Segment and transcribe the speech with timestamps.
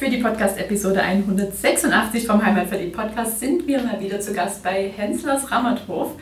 [0.00, 5.50] Für die Podcast-Episode 186 vom Heimatverliebt Podcast sind wir mal wieder zu Gast bei Henslers
[5.50, 6.12] Rammerthof.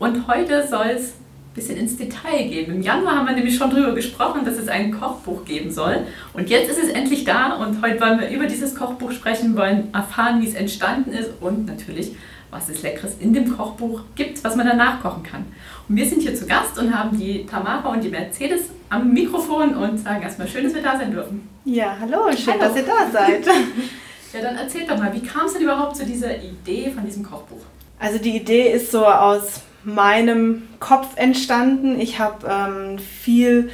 [0.00, 2.74] Und heute soll es ein bisschen ins Detail gehen.
[2.74, 5.98] Im Januar haben wir nämlich schon darüber gesprochen, dass es ein Kochbuch geben soll.
[6.32, 9.94] Und jetzt ist es endlich da und heute wollen wir über dieses Kochbuch sprechen, wollen
[9.94, 12.16] erfahren, wie es entstanden ist und natürlich,
[12.50, 15.46] was es Leckeres in dem Kochbuch gibt, was man danach kochen kann.
[15.88, 19.74] Und wir sind hier zu Gast und haben die Tamara und die Mercedes am Mikrofon
[19.74, 21.48] und sagen erstmal schön, dass wir da sein dürfen.
[21.64, 22.64] Ja, hallo, schön, hallo.
[22.64, 23.46] dass ihr da seid.
[24.32, 27.22] ja, dann erzählt doch mal, wie kam es denn überhaupt zu dieser Idee von diesem
[27.22, 27.62] Kochbuch?
[27.98, 32.00] Also die Idee ist so aus meinem Kopf entstanden.
[32.00, 33.70] Ich habe ähm, viel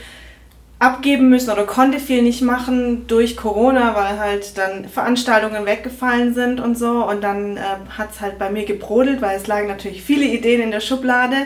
[0.79, 6.61] abgeben müssen oder konnte viel nicht machen durch Corona, weil halt dann Veranstaltungen weggefallen sind
[6.61, 7.05] und so.
[7.07, 7.61] Und dann äh,
[7.97, 11.37] hat es halt bei mir gebrodelt, weil es lagen natürlich viele Ideen in der Schublade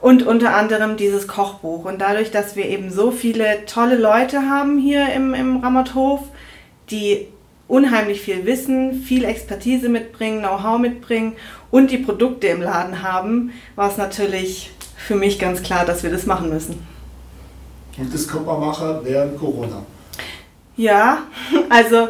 [0.00, 1.86] und unter anderem dieses Kochbuch.
[1.86, 6.20] Und dadurch, dass wir eben so viele tolle Leute haben hier im, im Rammerthof,
[6.90, 7.28] die
[7.68, 11.34] unheimlich viel Wissen, viel Expertise mitbringen, Know-how mitbringen
[11.70, 16.10] und die Produkte im Laden haben, war es natürlich für mich ganz klar, dass wir
[16.10, 16.97] das machen müssen.
[17.98, 19.84] Und das konnte man machen während Corona?
[20.76, 21.24] Ja,
[21.68, 22.08] also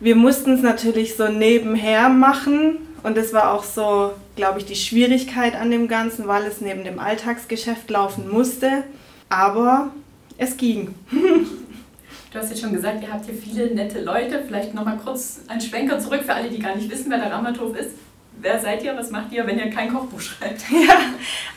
[0.00, 4.76] wir mussten es natürlich so nebenher machen und das war auch so, glaube ich, die
[4.76, 8.84] Schwierigkeit an dem Ganzen, weil es neben dem Alltagsgeschäft laufen musste.
[9.28, 9.90] Aber
[10.38, 10.94] es ging.
[12.32, 14.42] Du hast jetzt schon gesagt, ihr habt hier viele nette Leute.
[14.46, 17.74] Vielleicht nochmal kurz ein Schwenker zurück für alle, die gar nicht wissen, wer der Rammerthof
[17.74, 17.92] ist.
[18.38, 18.96] Wer seid ihr?
[18.96, 20.62] Was macht ihr, wenn ihr kein Kochbuch schreibt?
[20.70, 20.98] Ja,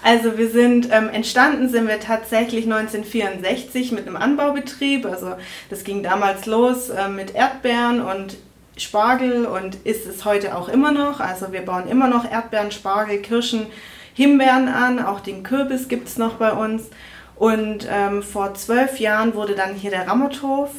[0.01, 5.05] also wir sind ähm, entstanden, sind wir tatsächlich 1964 mit einem Anbaubetrieb.
[5.05, 5.35] Also
[5.69, 8.37] das ging damals los äh, mit Erdbeeren und
[8.77, 11.19] Spargel und ist es heute auch immer noch.
[11.19, 13.67] Also wir bauen immer noch Erdbeeren, Spargel, Kirschen,
[14.13, 15.03] Himbeeren an.
[15.03, 16.89] Auch den Kürbis gibt es noch bei uns.
[17.35, 20.71] Und ähm, vor zwölf Jahren wurde dann hier der Rammerthof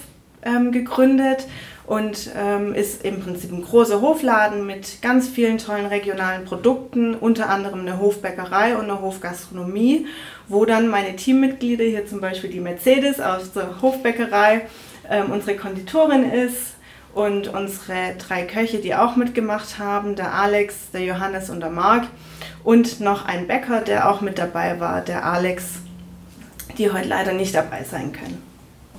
[0.43, 1.47] ähm, gegründet
[1.91, 7.51] und ähm, ist im Prinzip ein großer Hofladen mit ganz vielen tollen regionalen Produkten, unter
[7.51, 10.07] anderem eine Hofbäckerei und eine Hofgastronomie,
[10.47, 14.69] wo dann meine Teammitglieder, hier zum Beispiel die Mercedes aus der Hofbäckerei,
[15.11, 16.75] ähm, unsere Konditorin ist,
[17.13, 22.07] und unsere drei Köche, die auch mitgemacht haben, der Alex, der Johannes und der Marc
[22.63, 25.81] und noch ein Bäcker, der auch mit dabei war, der Alex,
[26.79, 28.50] die heute leider nicht dabei sein können.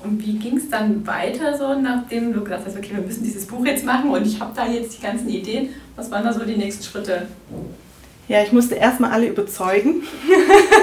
[0.03, 3.45] Und wie ging es dann weiter, so nachdem du gesagt hast, okay, wir müssen dieses
[3.45, 5.69] Buch jetzt machen und ich habe da jetzt die ganzen Ideen?
[5.95, 7.27] Was waren da so die nächsten Schritte?
[8.27, 10.03] Ja, ich musste erstmal alle überzeugen,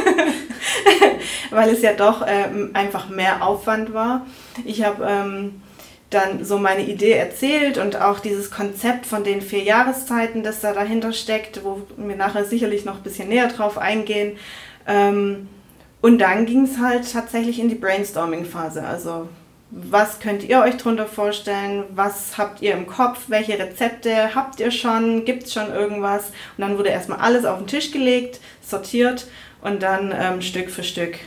[1.51, 4.27] weil es ja doch ähm, einfach mehr Aufwand war.
[4.65, 5.63] Ich habe ähm,
[6.11, 10.73] dann so meine Idee erzählt und auch dieses Konzept von den vier Jahreszeiten, das da
[10.73, 14.37] dahinter steckt, wo wir nachher sicherlich noch ein bisschen näher drauf eingehen.
[14.87, 15.49] Ähm,
[16.01, 18.85] und dann ging es halt tatsächlich in die Brainstorming-Phase.
[18.85, 19.29] Also
[19.71, 21.85] was könnt ihr euch darunter vorstellen?
[21.95, 23.25] Was habt ihr im Kopf?
[23.29, 25.25] Welche Rezepte habt ihr schon?
[25.25, 26.25] Gibt es schon irgendwas?
[26.57, 29.27] Und dann wurde erstmal alles auf den Tisch gelegt, sortiert
[29.61, 31.19] und dann ähm, Stück für Stück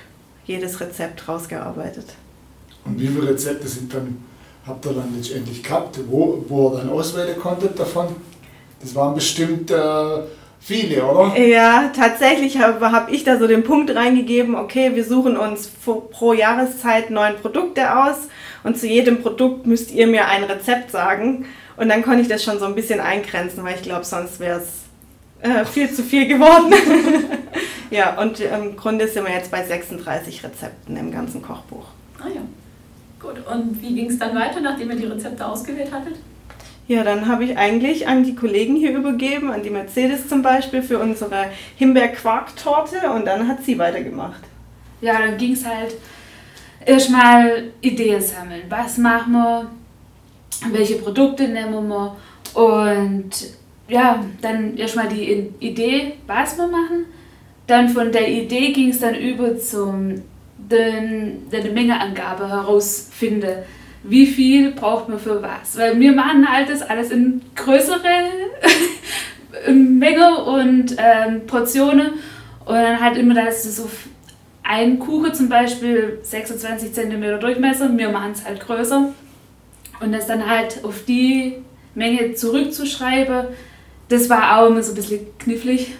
[0.45, 2.05] jedes Rezept rausgearbeitet.
[2.85, 4.23] Und wie viele Rezepte sind dann
[4.65, 8.07] habt ihr dann letztendlich gehabt, wo, wo ihr dann auswählen konntet davon?
[8.79, 10.19] Das waren bestimmt äh,
[10.61, 11.37] viele, oder?
[11.37, 16.33] Ja, tatsächlich habe hab ich da so den Punkt reingegeben, okay, wir suchen uns pro
[16.33, 18.29] Jahreszeit neun Produkte aus
[18.63, 21.45] und zu jedem Produkt müsst ihr mir ein Rezept sagen.
[21.77, 24.59] Und dann konnte ich das schon so ein bisschen eingrenzen, weil ich glaube, sonst wäre
[24.59, 24.81] es
[25.41, 26.73] äh, viel zu viel geworden.
[27.89, 31.85] ja, und im Grunde sind wir jetzt bei 36 Rezepten im ganzen Kochbuch.
[32.19, 32.41] Ah ja.
[33.19, 36.15] Gut, und wie ging es dann weiter, nachdem ihr die Rezepte ausgewählt hattet?
[36.91, 40.83] Ja, dann habe ich eigentlich an die Kollegen hier übergeben, an die Mercedes zum Beispiel
[40.83, 41.45] für unsere
[41.77, 44.41] Himbeer-Quark-Torte und dann hat sie weitergemacht.
[44.99, 45.95] Ja, dann ging es halt
[46.85, 48.63] erstmal Ideen sammeln.
[48.67, 49.71] Was machen wir?
[50.73, 52.17] Welche Produkte nehmen wir?
[52.55, 53.29] Und
[53.87, 57.05] ja, dann erstmal die Idee, was wir machen.
[57.67, 60.23] Dann von der Idee ging es dann über zum
[60.57, 63.63] den, den Mengeangabe herausfinde.
[64.03, 65.77] Wie viel braucht man für was?
[65.77, 67.99] Weil wir machen halt das alles in größere
[69.71, 72.13] Menge und ähm, Portionen
[72.65, 73.89] und dann halt immer, dass es so
[74.63, 79.09] ein Kuchen zum Beispiel 26 cm Durchmesser, wir machen es halt größer
[79.99, 81.57] und das dann halt auf die
[81.93, 83.47] Menge zurückzuschreiben,
[84.09, 85.93] das war auch immer so ein bisschen knifflig.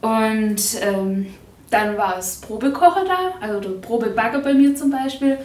[0.00, 1.26] Und ähm,
[1.70, 5.38] dann war es Probekocher da, also der Probebagger bei mir zum Beispiel.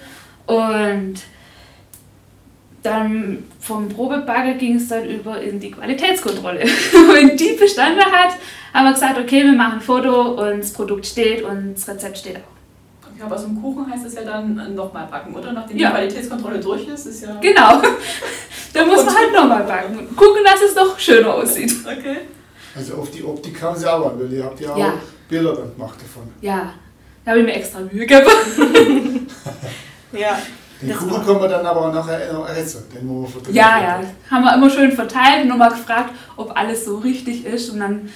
[0.45, 1.15] Und
[2.83, 6.61] dann vom Probebagger ging es dann über in die Qualitätskontrolle.
[7.13, 8.33] Wenn die bestanden hat,
[8.73, 12.17] haben wir gesagt, okay, wir machen ein Foto und das Produkt steht und das Rezept
[12.17, 13.19] steht auch.
[13.19, 15.51] Ja, aber so ein Kuchen heißt es ja dann nochmal backen, oder?
[15.51, 15.89] Nachdem Ja.
[15.89, 17.37] die Qualitätskontrolle durch ist, ist ja.
[17.41, 17.81] Genau.
[18.73, 20.15] da muss man halt nochmal backen.
[20.15, 21.73] Gucken, dass es noch schöner aussieht.
[21.85, 22.17] Okay.
[22.75, 24.93] Also auf die Optik haben sie auch an, weil ihr habt ja auch Ja.
[25.27, 26.29] Bilder dann gemacht davon.
[26.39, 26.73] Ja,
[27.25, 29.27] da habe ich mir extra Mühe gegeben.
[30.11, 30.39] Ja,
[30.81, 33.55] Den Das Kuchen können wir dann aber nachher noch essen, den wir fotografieren.
[33.55, 34.01] Ja, ja.
[34.31, 37.69] Haben wir immer schön verteilt und nochmal gefragt, ob alles so richtig ist.
[37.69, 38.09] Und dann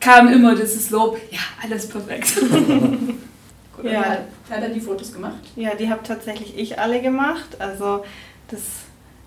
[0.00, 2.32] kam immer dieses Lob, ja, alles perfekt.
[2.40, 3.90] Gut, Ja.
[4.02, 4.18] Wer,
[4.48, 5.38] wer hat dann die Fotos gemacht?
[5.56, 7.56] ja, die habe tatsächlich ich alle gemacht.
[7.58, 8.04] Also
[8.48, 8.60] das,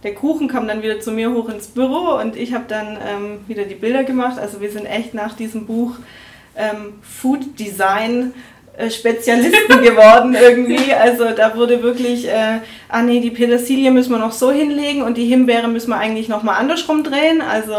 [0.03, 3.39] der Kuchen kam dann wieder zu mir hoch ins Büro und ich habe dann ähm,
[3.47, 4.39] wieder die Bilder gemacht.
[4.39, 5.95] Also wir sind echt nach diesem Buch
[6.55, 10.91] ähm, Food Design äh, Spezialisten geworden irgendwie.
[11.01, 15.17] Also da wurde wirklich, äh, ah nee, die Petersilie müssen wir noch so hinlegen und
[15.17, 17.41] die Himbeere müssen wir eigentlich nochmal andersrum drehen.
[17.41, 17.73] Also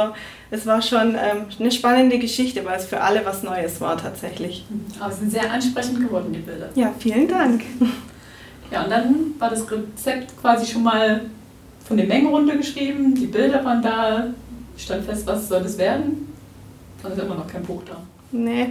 [0.50, 4.64] es war schon ähm, eine spannende Geschichte, weil es für alle was Neues war tatsächlich.
[5.00, 6.68] Aber es sind sehr ansprechend geworden, die Bilder.
[6.74, 7.62] Ja, vielen Dank.
[8.70, 11.22] Ja, und dann war das Rezept quasi schon mal
[11.84, 14.28] von den Mengen runtergeschrieben, die Bilder waren da,
[14.76, 16.32] stand fest, was soll das werden.
[17.02, 17.96] Dann ist immer noch kein Buch da.
[18.32, 18.68] Nee.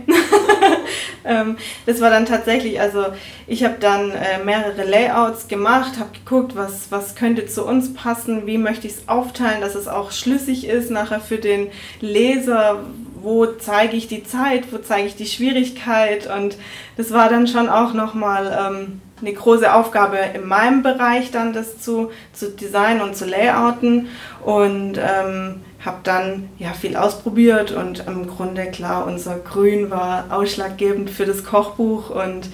[1.23, 3.05] ähm, das war dann tatsächlich, also
[3.45, 8.47] ich habe dann äh, mehrere Layouts gemacht, habe geguckt, was, was könnte zu uns passen,
[8.47, 11.69] wie möchte ich es aufteilen, dass es auch schlüssig ist nachher für den
[11.99, 12.83] Leser,
[13.21, 16.57] wo zeige ich die Zeit, wo zeige ich die Schwierigkeit und
[16.97, 21.79] das war dann schon auch nochmal ähm, eine große Aufgabe in meinem Bereich dann das
[21.79, 24.09] zu, zu designen und zu layouten.
[24.43, 31.09] Und ähm, habe dann ja viel ausprobiert und im Grunde klar unser Grün war ausschlaggebend
[31.09, 32.09] für das Kochbuch.
[32.11, 32.49] Und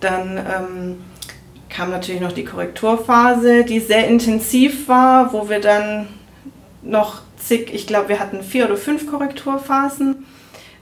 [0.00, 0.96] dann ähm,
[1.68, 6.06] kam natürlich noch die Korrekturphase, die sehr intensiv war, wo wir dann
[6.82, 10.24] noch zig, ich glaube wir hatten vier oder fünf Korrekturphasen,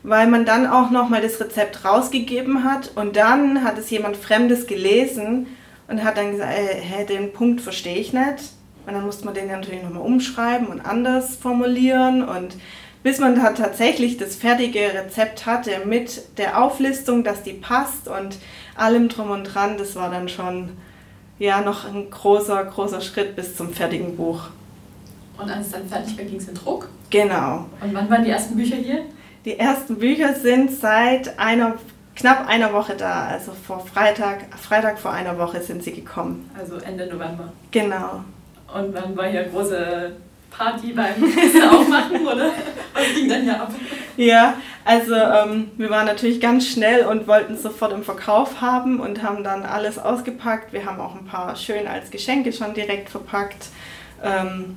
[0.06, 4.17] weil man dann auch noch mal das Rezept rausgegeben hat und dann hat es jemand
[4.17, 5.49] Fremdes gelesen
[5.88, 8.53] und hat dann gesagt, äh, hä, den Punkt verstehe ich nicht.
[8.87, 12.23] Und dann musste man den ja natürlich nochmal umschreiben und anders formulieren.
[12.23, 12.55] Und
[13.03, 18.38] bis man da tatsächlich das fertige Rezept hatte mit der Auflistung, dass die passt und
[18.76, 20.70] allem drum und dran, das war dann schon
[21.41, 24.50] ja noch ein großer, großer Schritt bis zum fertigen Buch.
[25.37, 26.88] Und als es dann fertig war, ging es in Druck.
[27.11, 27.67] Genau.
[27.81, 29.03] Und wann waren die ersten Bücher hier?
[29.46, 31.76] Die ersten Bücher sind seit einer,
[32.16, 33.28] knapp einer Woche da.
[33.28, 36.50] Also vor Freitag, Freitag vor einer Woche sind sie gekommen.
[36.58, 37.52] Also Ende November.
[37.70, 38.25] Genau.
[38.75, 40.16] Und wann war hier große
[40.50, 41.14] Party beim
[41.70, 42.50] aufmachen, oder?
[42.93, 43.70] Was ging dann hier ab?
[44.16, 44.54] Ja,
[44.84, 49.44] also ähm, wir waren natürlich ganz schnell und wollten sofort im Verkauf haben und haben
[49.44, 50.72] dann alles ausgepackt.
[50.72, 53.69] Wir haben auch ein paar schön als Geschenke schon direkt verpackt.
[54.25, 54.76] Ähm,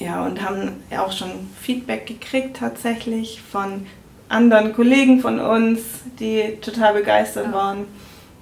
[0.00, 1.30] ja, und haben auch schon
[1.60, 3.86] Feedback gekriegt tatsächlich von
[4.28, 5.80] anderen Kollegen von uns,
[6.18, 7.52] die total begeistert Ja.
[7.52, 7.84] waren.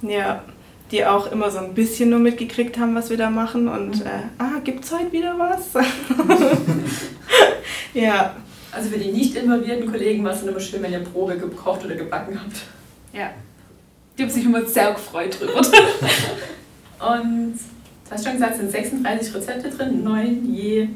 [0.02, 0.42] Ja,
[0.90, 3.68] die auch immer so ein bisschen nur mitgekriegt haben, was wir da machen.
[3.68, 5.74] Und äh, ah, gibt's heute wieder was?
[7.94, 8.34] ja,
[8.72, 11.84] Also für die nicht involvierten Kollegen war es dann immer schön, wenn ihr Probe gekocht
[11.84, 12.56] oder gebacken habt.
[13.12, 13.30] Ja.
[14.16, 15.60] Die haben sich immer sehr gefreut drüber.
[17.14, 20.88] Und du hast schon gesagt, es sind 36 Rezepte drin, neun je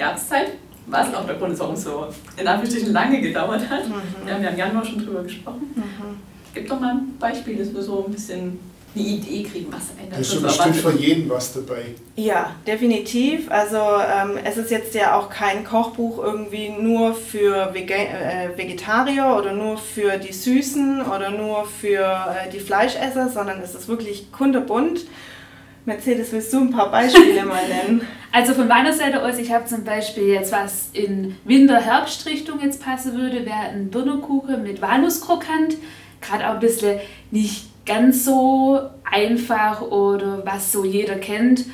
[0.00, 0.52] Jahreszeit.
[0.86, 3.82] Was auch der Grund ist, warum es so in Anführungsstrichen lange gedauert hat.
[4.24, 5.72] Wir haben ja im Januar schon drüber gesprochen.
[5.76, 6.16] Mhm.
[6.52, 8.58] Gib doch mal ein Beispiel, dass wir so ein bisschen
[8.92, 11.94] eine Idee kriegen, was am Da ist schon bestimmt für jeden was dabei.
[12.16, 13.48] Ja, definitiv.
[13.50, 19.36] Also ähm, es ist jetzt ja auch kein Kochbuch irgendwie nur für Vege äh, Vegetarier
[19.38, 24.32] oder nur für die Süßen oder nur für äh, die Fleischesser, sondern es ist wirklich
[24.32, 25.02] kunterbunt.
[25.84, 28.02] Mercedes, willst du ein paar Beispiele mal nennen?
[28.32, 33.16] Also von meiner Seite aus, ich habe zum Beispiel jetzt was in Winter-Herbst-Richtung jetzt passen
[33.16, 35.76] würde, wäre ein Birnenkuchen mit Walnusskrokant.
[36.20, 37.00] Gerade auch ein bisschen
[37.32, 41.64] nicht ganz so einfach oder was so jeder kennt.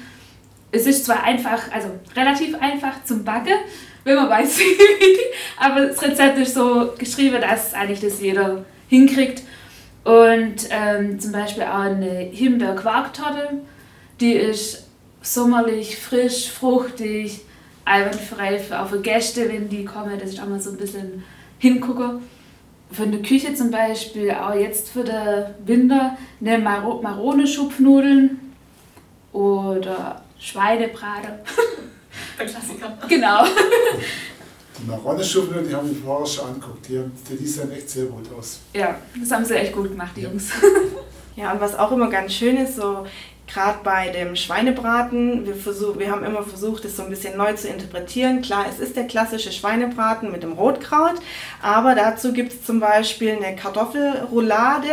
[0.73, 3.57] Es ist zwar einfach, also relativ einfach zum Backen,
[4.05, 5.19] wenn man weiß, wie,
[5.59, 9.43] aber das Rezept ist so geschrieben, dass eigentlich das jeder hinkriegt.
[10.05, 13.61] Und ähm, zum Beispiel auch eine Himbeer-Quarktorte,
[14.21, 14.86] die ist
[15.27, 17.41] sommerlich, frisch, fruchtig,
[17.85, 20.19] einwandfrei für auch für Gäste, wenn die kommen.
[20.19, 21.25] Das ist auch mal so ein bisschen
[21.59, 22.21] hingucken.
[22.93, 28.39] Für eine Küche zum Beispiel, auch jetzt für den Winter, eine Maro Marone-Schupfnudeln
[29.33, 31.41] oder Schweinebrate.
[32.39, 32.97] Der Klassiker.
[33.09, 33.45] Genau.
[34.79, 36.89] Die Maronne-Schubel, die haben wir vorher schon angeguckt.
[36.89, 37.01] Die,
[37.37, 38.61] die sehen echt sehr gut aus.
[38.75, 40.29] Ja, das haben sie echt gut gemacht, die Ja.
[40.29, 40.51] Jungs.
[41.35, 43.07] Ja, und was auch immer ganz schön ist, so
[43.57, 47.55] gerade bei dem Schweinebraten, wir, versuch, wir haben immer versucht, es so ein bisschen neu
[47.55, 48.43] zu interpretieren.
[48.43, 51.15] Klar, es ist der klassische Schweinebraten mit dem Rotkraut,
[51.63, 54.91] aber dazu gibt es zum Beispiel eine Kartoffelroulade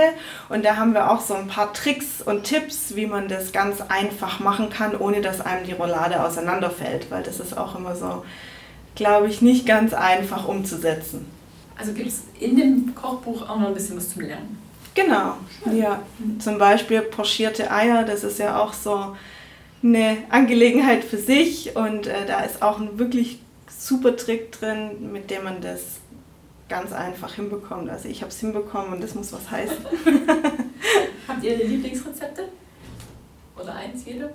[0.47, 3.81] und da haben wir auch so ein paar Tricks und Tipps, wie man das ganz
[3.81, 8.23] einfach machen kann, ohne dass einem die Roulade auseinanderfällt, weil das ist auch immer so,
[8.95, 11.25] glaube ich, nicht ganz einfach umzusetzen.
[11.77, 14.62] Also gibt es in dem Kochbuch auch noch ein bisschen was zum Lernen.
[14.95, 15.37] Genau,
[15.71, 16.01] ja.
[16.39, 19.15] Zum Beispiel pochierte Eier, das ist ja auch so
[19.81, 25.29] eine Angelegenheit für sich und äh, da ist auch ein wirklich super Trick drin, mit
[25.29, 25.81] dem man das
[26.69, 27.89] ganz einfach hinbekommt.
[27.89, 29.77] Also ich habe es hinbekommen und das muss was heißen.
[31.27, 32.47] Habt ihr Lieblingsrezepte?
[33.59, 34.33] Oder eins, jede?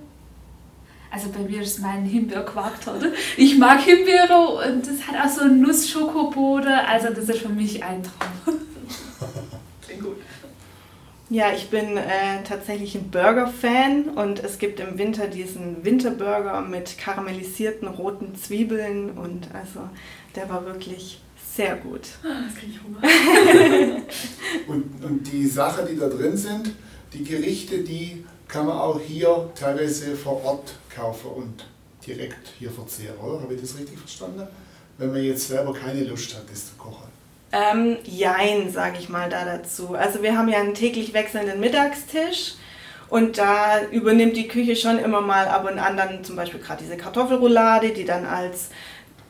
[1.11, 3.15] Also bei mir ist mein Himbeerquarktorte.
[3.37, 6.87] Ich mag Himbeere und das hat auch so einen Nussschokobode.
[6.87, 8.59] Also das ist für mich ein Traum.
[11.31, 16.97] Ja, ich bin äh, tatsächlich ein Burger-Fan und es gibt im Winter diesen Winterburger mit
[16.97, 19.81] karamellisierten roten Zwiebeln und also
[20.35, 21.21] der war wirklich
[21.55, 22.01] sehr gut.
[22.23, 24.03] Ah, Jetzt kriege ich Hunger.
[24.69, 26.71] Und, und die Sachen, die da drin sind,
[27.13, 31.67] die Gerichte, die kann man auch hier teilweise vor Ort kaufen und
[32.07, 33.41] direkt hier verzehren, oder?
[33.43, 34.47] Habe ich das richtig verstanden?
[34.99, 37.09] Wenn man jetzt selber keine Lust hat, das zu kochen.
[37.51, 39.95] Ähm, jein, sage ich mal da dazu.
[39.95, 42.55] Also wir haben ja einen täglich wechselnden Mittagstisch
[43.09, 46.83] und da übernimmt die Küche schon immer mal ab und an dann zum Beispiel gerade
[46.83, 48.69] diese Kartoffelroulade, die dann als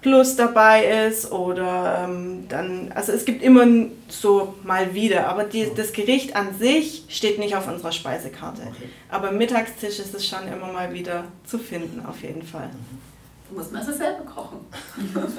[0.01, 3.67] Plus dabei ist oder ähm, dann, also es gibt immer
[4.09, 8.63] so mal wieder, aber die, das Gericht an sich steht nicht auf unserer Speisekarte.
[8.63, 8.89] Okay.
[9.09, 12.71] Aber im Mittagstisch ist es schon immer mal wieder zu finden, auf jeden Fall.
[13.49, 14.59] Du musst man also selber kochen.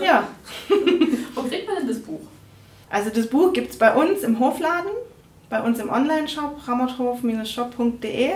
[0.04, 0.28] Ja,
[1.36, 2.22] Wo kriegt man denn das Buch?
[2.90, 4.92] Also das Buch gibt es bei uns im Hofladen,
[5.50, 8.32] bei uns im Online-Shop rammerthof-shop.de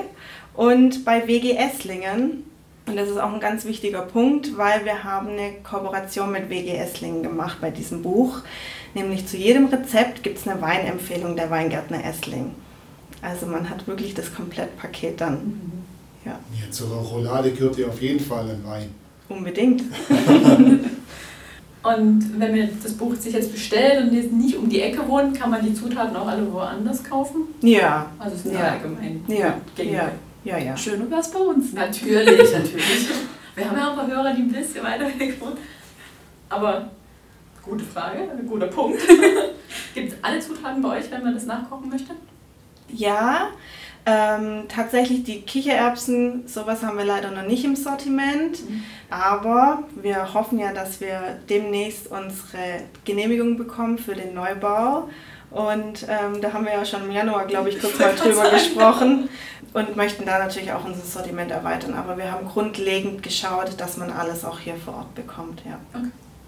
[0.55, 2.43] und bei WG Esslingen.
[2.85, 6.75] Und das ist auch ein ganz wichtiger Punkt, weil wir haben eine Kooperation mit WG
[6.75, 8.39] Esslingen gemacht bei diesem Buch.
[8.93, 12.51] Nämlich zu jedem Rezept gibt es eine Weinempfehlung der Weingärtner Essling.
[13.21, 15.61] Also man hat wirklich das Komplettpaket dann.
[16.25, 18.93] Ja, Ja, zur Roulade gehört ja auf jeden Fall ein Wein.
[19.29, 19.83] unbedingt.
[21.83, 25.37] Und wenn man das Buch sich jetzt bestellt und jetzt nicht um die Ecke wohnt,
[25.37, 27.41] kann man die Zutaten auch alle woanders kaufen?
[27.61, 28.71] Ja, Also es ist Ja.
[28.71, 29.93] allgemein ja, gängig.
[29.93, 30.09] ja,
[30.45, 30.77] ja, ja.
[30.77, 31.73] Schön wäre es bei uns.
[31.73, 33.09] Natürlich, natürlich.
[33.55, 35.57] Wir haben ja auch ein paar Hörer, die ein bisschen weiter weg wohnen.
[36.49, 36.89] Aber
[37.61, 38.99] gute Frage, ein guter Punkt.
[39.93, 42.13] Gibt es alle Zutaten bei euch, wenn man das nachkochen möchte?
[42.89, 43.49] Ja,
[44.05, 48.59] ähm, tatsächlich die Kichererbsen, sowas haben wir leider noch nicht im Sortiment.
[49.09, 55.09] Aber wir hoffen ja, dass wir demnächst unsere Genehmigung bekommen für den Neubau.
[55.51, 59.29] Und ähm, da haben wir ja schon im Januar, glaube ich, kurz mal drüber gesprochen
[59.73, 61.93] und möchten da natürlich auch unser Sortiment erweitern.
[61.93, 65.61] Aber wir haben grundlegend geschaut, dass man alles auch hier vor Ort bekommt.
[65.65, 65.79] Ja.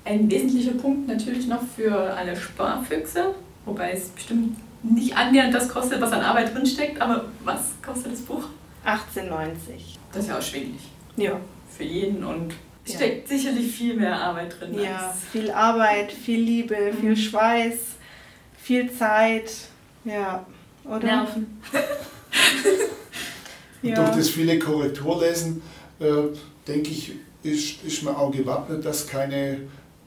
[0.04, 3.34] Ein wesentlicher Punkt natürlich noch für alle Sparfüchse,
[3.66, 4.58] wobei es bestimmt
[4.94, 8.44] nicht annähernd das kostet, was an Arbeit drinsteckt, aber was kostet das Buch?
[8.84, 9.98] 1890.
[10.12, 10.82] Das ist ja erschwinglich
[11.18, 11.40] Ja.
[11.76, 12.54] für jeden und
[12.86, 12.96] Ja.
[12.96, 14.80] steckt sicherlich viel mehr Arbeit drin.
[14.80, 17.16] Ja, als- viel Arbeit, viel Liebe, viel Mhm.
[17.16, 17.78] Schweiß,
[18.58, 19.52] viel Zeit.
[20.04, 20.46] Ja,
[20.84, 21.00] oder?
[21.00, 21.62] Nerven.
[23.82, 23.96] Und Ja.
[24.04, 25.62] durch das viele Korrekturlesen,
[26.00, 26.06] äh,
[26.68, 27.12] denke ich,
[27.44, 29.60] ist, ist man auch gewappnet, dass keine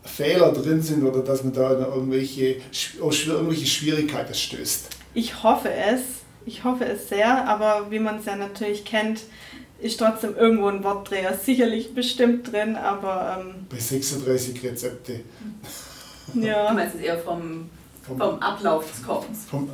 [0.08, 2.56] Fehler drin sind oder dass man da auf irgendwelche,
[3.00, 4.88] auf schw- irgendwelche Schwierigkeiten stößt.
[5.14, 6.00] Ich hoffe es.
[6.46, 9.20] Ich hoffe es sehr, aber wie man es ja natürlich kennt,
[9.80, 15.20] ist trotzdem irgendwo ein Wortdreher sicherlich bestimmt drin, aber ähm, Bei 36 Rezepte.
[16.34, 16.72] Du ja.
[16.72, 17.68] meinst es eher vom,
[18.06, 19.44] Vom, vom Ablauf des Kochens.
[19.48, 19.70] vom,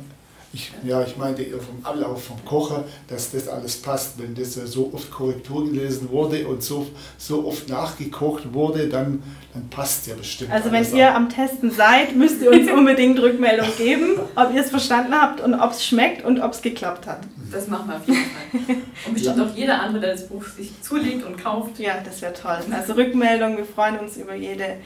[0.53, 4.13] ich, ja, ich meinte eher vom Ablauf vom Kocher, dass das alles passt.
[4.17, 6.87] Wenn das ja so oft Korrektur gelesen wurde und so,
[7.17, 9.21] so oft nachgekocht wurde, dann,
[9.53, 11.15] dann passt ja bestimmt Also wenn ihr auch.
[11.15, 15.53] am Testen seid, müsst ihr uns unbedingt Rückmeldung geben, ob ihr es verstanden habt und
[15.55, 17.19] ob es schmeckt und ob es geklappt hat.
[17.51, 18.75] Das machen wir auf jeden Fall.
[19.07, 21.79] Und bestimmt auch jeder andere, der das Buch sich zulegt und kauft.
[21.79, 22.57] Ja, das wäre toll.
[22.71, 24.77] Also Rückmeldung, wir freuen uns über jede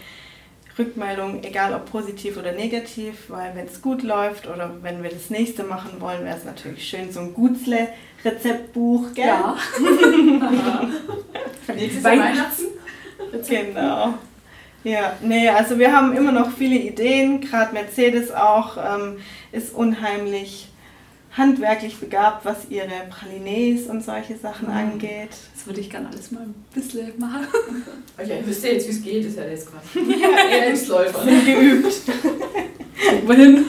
[0.79, 5.29] Rückmeldung, egal ob positiv oder negativ, weil wenn es gut läuft oder wenn wir das
[5.29, 9.25] nächste machen wollen, wäre es natürlich schön, so ein Gutzle-Rezeptbuch, gell?
[9.25, 9.57] Ja.
[11.65, 12.03] Für nächstes.
[12.03, 12.63] Weihnachten.
[13.48, 14.13] Genau.
[14.83, 19.17] Ja, nee, also wir haben immer noch viele Ideen, gerade Mercedes auch ähm,
[19.51, 20.69] ist unheimlich
[21.38, 24.74] handwerklich begabt, was ihre Pralines und solche Sachen Mhm.
[24.77, 25.29] angeht.
[25.55, 27.48] Das würde ich gerne alles mal ein bisschen machen.
[28.17, 30.12] Okay, ihr wisst ja jetzt, wie es geht, ist ja jetzt quasi.
[30.21, 30.27] Ja,
[30.65, 31.24] Selbstläufer.
[31.24, 32.01] Sind geübt.
[33.25, 33.65] Wohin?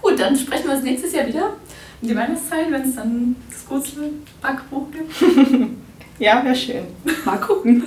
[0.00, 1.52] Gut, dann sprechen wir uns nächstes Jahr wieder
[2.00, 5.14] um die Weihnachtszeit, wenn es dann das Gutzel-Backbuch gibt.
[6.18, 6.84] Ja, wäre schön.
[7.24, 7.84] Mal gucken.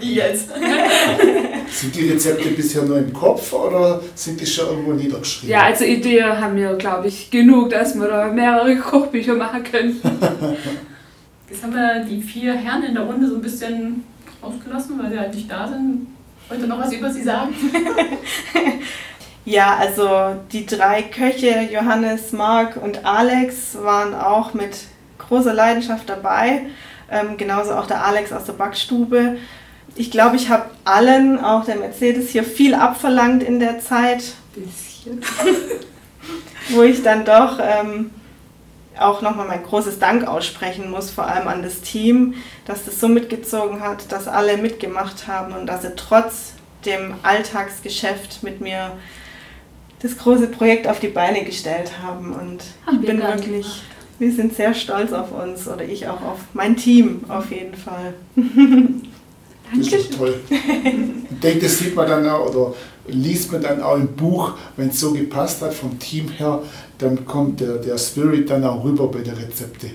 [0.00, 0.50] Wie jetzt?
[1.70, 5.50] Sind die Rezepte bisher nur im Kopf oder sind die schon irgendwo niedergeschrieben?
[5.50, 10.00] Ja, also Ideen haben wir, glaube ich, genug, dass wir da mehrere Kochbücher machen können.
[11.50, 14.04] Jetzt haben wir die vier Herren in der Runde so ein bisschen
[14.40, 16.06] ausgelassen, weil sie halt nicht da sind.
[16.48, 17.54] Wollt ihr noch was über sie sagen?
[19.46, 24.78] Ja, also die drei Köche, Johannes, Marc und Alex, waren auch mit
[25.18, 26.62] großer Leidenschaft dabei.
[27.10, 29.36] Ähm, genauso auch der Alex aus der Backstube.
[29.96, 35.20] Ich glaube, ich habe allen, auch der Mercedes, hier viel abverlangt in der Zeit, Bisschen.
[36.70, 38.10] wo ich dann doch ähm,
[38.98, 42.34] auch nochmal mein großes Dank aussprechen muss, vor allem an das Team,
[42.64, 46.54] dass das so mitgezogen hat, dass alle mitgemacht haben und dass sie trotz
[46.86, 48.92] dem Alltagsgeschäft mit mir
[50.00, 52.32] das große Projekt auf die Beine gestellt haben.
[52.32, 53.82] Und Haben ich bin wirklich, gemacht.
[54.18, 58.14] wir sind sehr stolz auf uns oder ich auch auf mein Team auf jeden Fall.
[59.76, 60.40] Das ist doch toll.
[60.50, 62.74] Ich denke, das sieht man dann auch oder
[63.06, 66.62] liest man dann auch im Buch, wenn es so gepasst hat vom Team her,
[66.98, 69.90] dann kommt der, der Spirit dann auch rüber bei den Rezepte.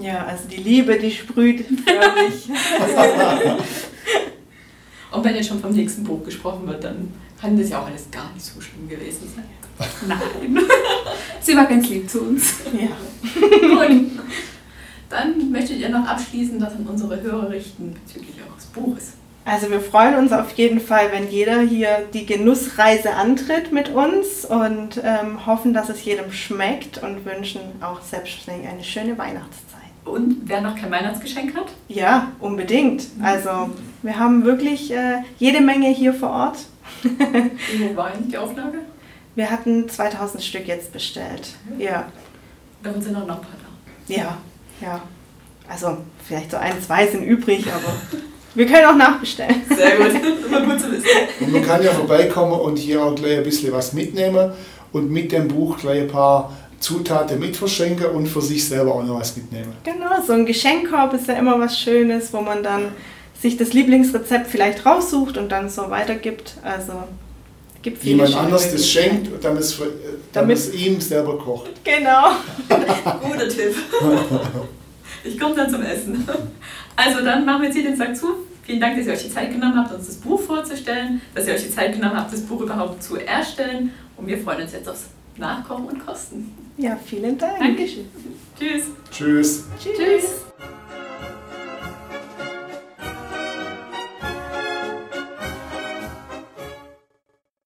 [0.00, 2.48] Ja, also die Liebe, die sprüht förmlich.
[5.12, 8.10] Und wenn jetzt schon vom nächsten Buch gesprochen wird, dann kann das ja auch alles
[8.10, 9.44] gar nicht so schlimm gewesen sein.
[10.06, 10.18] Nein.
[11.40, 12.54] Sie war ganz lieb zu uns.
[12.72, 12.88] ja.
[13.60, 14.10] Gut.
[15.08, 19.12] Dann möchtet ihr noch abschließend das an unsere Hörer richten bezüglich eures Buches.
[19.44, 24.44] Also wir freuen uns auf jeden Fall, wenn jeder hier die Genussreise antritt mit uns
[24.44, 29.76] und ähm, hoffen, dass es jedem schmeckt und wünschen auch selbstverständlich eine schöne Weihnachtszeit.
[30.04, 33.04] Und wer noch kein Weihnachtsgeschenk hat, Ja, unbedingt.
[33.22, 33.70] Also
[34.02, 36.58] wir haben wirklich äh, jede Menge hier vor Ort.
[37.02, 38.78] wo war eigentlich die Auflage?
[39.36, 41.54] Wir hatten 2000 Stück jetzt bestellt.
[41.78, 42.06] Ja,
[42.82, 43.50] Davon sind auch noch ein paar
[44.08, 44.14] da.
[44.14, 44.36] ja,
[44.80, 45.02] ja.
[45.68, 47.92] Also vielleicht so ein, zwei sind übrig, aber
[48.54, 49.62] wir können auch nachbestellen.
[49.76, 50.08] Sehr gut,
[50.42, 51.06] das war gut zu wissen.
[51.40, 54.52] Und man kann ja vorbeikommen und hier auch gleich ein bisschen was mitnehmen
[54.92, 59.20] und mit dem Buch gleich ein paar Zutaten mitverschenken und für sich selber auch noch
[59.20, 59.72] was mitnehmen.
[59.84, 62.92] Genau, so ein Geschenkkorb ist ja immer was Schönes, wo man dann
[63.40, 66.54] sich das Lieblingsrezept vielleicht raussucht und dann so weitergibt.
[66.62, 66.92] Also
[67.86, 69.88] gibt viele Jemand anders das schenkt und dann es, für- äh,
[70.32, 71.70] Damit- damit es ihm selber kocht.
[71.84, 72.30] Genau.
[73.22, 73.74] Guter Tipp.
[75.24, 76.24] Ich komme dann zum Essen.
[76.94, 78.26] Also dann machen wir jetzt hier den Sack zu.
[78.62, 81.54] Vielen Dank, dass ihr euch die Zeit genommen habt, uns das Buch vorzustellen, dass ihr
[81.54, 83.90] euch die Zeit genommen habt, das Buch überhaupt zu erstellen.
[84.16, 86.52] Und wir freuen uns jetzt aufs Nachkochen und Kosten.
[86.78, 87.58] Ja, vielen Dank.
[87.58, 88.06] Dankeschön.
[88.58, 88.84] Tschüss.
[89.10, 89.64] Tschüss.
[89.82, 89.96] Tschüss.
[89.96, 90.75] Tschüss.